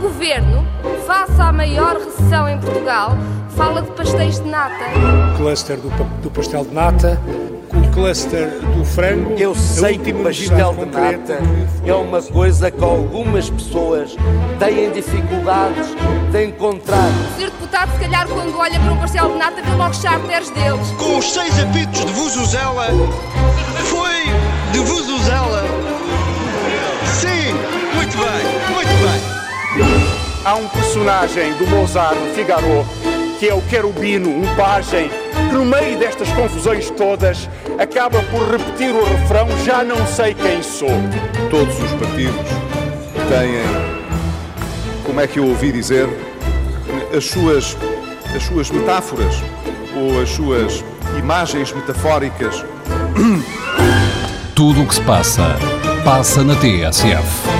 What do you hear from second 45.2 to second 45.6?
é que eu